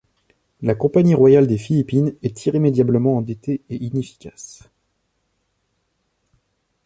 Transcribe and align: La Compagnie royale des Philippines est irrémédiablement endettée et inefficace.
La 0.63 0.73
Compagnie 0.73 1.13
royale 1.13 1.45
des 1.45 1.59
Philippines 1.59 2.15
est 2.23 2.47
irrémédiablement 2.47 3.17
endettée 3.17 3.61
et 3.69 3.75
inefficace. 3.75 4.67